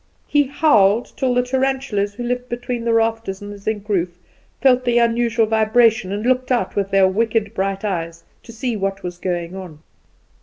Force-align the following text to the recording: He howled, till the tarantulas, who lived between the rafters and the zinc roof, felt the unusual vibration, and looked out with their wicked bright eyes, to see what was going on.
He 0.25 0.47
howled, 0.47 1.15
till 1.15 1.35
the 1.35 1.43
tarantulas, 1.43 2.15
who 2.15 2.23
lived 2.23 2.49
between 2.49 2.85
the 2.85 2.93
rafters 2.93 3.39
and 3.39 3.53
the 3.53 3.59
zinc 3.59 3.87
roof, 3.87 4.09
felt 4.59 4.83
the 4.83 4.97
unusual 4.97 5.45
vibration, 5.45 6.11
and 6.11 6.25
looked 6.25 6.51
out 6.51 6.75
with 6.75 6.89
their 6.89 7.07
wicked 7.07 7.53
bright 7.53 7.85
eyes, 7.85 8.23
to 8.41 8.51
see 8.51 8.75
what 8.75 9.03
was 9.03 9.19
going 9.19 9.55
on. 9.55 9.83